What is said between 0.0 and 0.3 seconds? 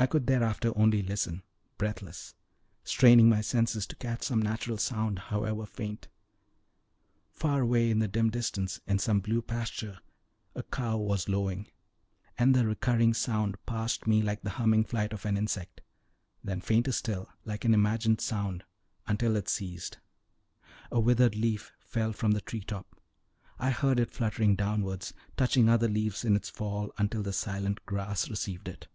I could